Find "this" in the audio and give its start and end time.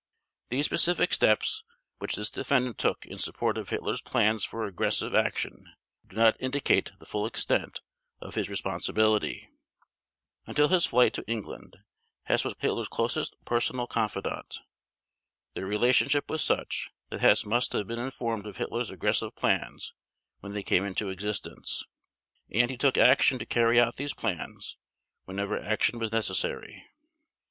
2.15-2.31